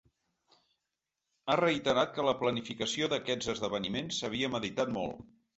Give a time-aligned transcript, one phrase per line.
[1.49, 5.25] Ha reiterat que la planificació d’aquests esdeveniment s’havia meditat molt.